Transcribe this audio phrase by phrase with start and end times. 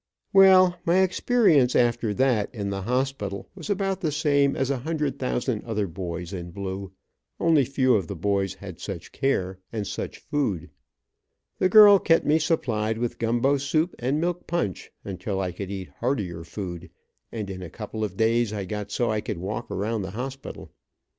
[0.33, 5.19] Well, my experience after that, in the hospital, was about the same as a hundred
[5.19, 6.93] thousand other boys in blue,
[7.39, 10.71] only few of the boys had such care, and such food.
[11.59, 15.89] The girl kept me supplied with gumbo soup and milk punch until I could eat
[15.99, 16.89] heartier food,
[17.31, 20.71] and in a couple of days I got so I could walk around the hospital.